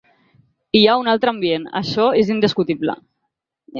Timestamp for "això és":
1.81-2.33